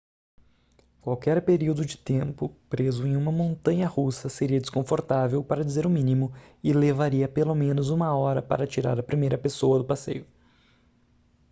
qualquer 0.99 1.45
período 1.45 1.85
de 1.85 1.95
tempo 1.95 2.49
preso 2.67 3.05
em 3.05 3.15
uma 3.15 3.31
montanha-russa 3.31 4.29
seria 4.29 4.59
desconfortável 4.59 5.43
para 5.43 5.63
dizer 5.63 5.85
o 5.85 5.91
mínimo 5.91 6.33
e 6.63 6.73
levaria 6.73 7.27
pelo 7.27 7.53
menos 7.53 7.91
uma 7.91 8.11
hora 8.17 8.41
para 8.41 8.65
tirar 8.65 8.99
a 8.99 9.03
primeira 9.03 9.37
pessoa 9.37 9.77
do 9.77 9.85
passeio 9.85 10.25